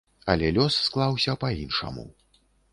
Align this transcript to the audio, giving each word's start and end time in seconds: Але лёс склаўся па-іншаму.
Але 0.33 0.47
лёс 0.55 0.77
склаўся 0.87 1.37
па-іншаму. 1.45 2.11